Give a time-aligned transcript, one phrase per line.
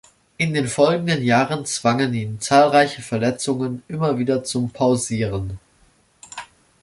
[0.37, 5.59] In den folgenden Jahren zwangen ihn zahlreiche Verletzungen immer wieder zum Pausieren.